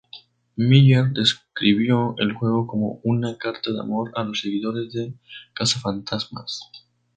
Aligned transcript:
Miller 0.55 1.11
describió 1.11 2.15
el 2.17 2.33
juego 2.33 2.65
como 2.65 2.99
una 3.03 3.37
"carta 3.37 3.71
de 3.71 3.79
amor 3.81 4.11
a 4.15 4.23
los 4.23 4.41
seguidores 4.41 4.91
de 4.93 5.13
"Cazafantasmas"". 5.53 6.71